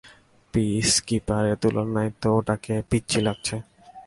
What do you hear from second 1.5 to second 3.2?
তুলনায় তো ওটাকে পিচ্চি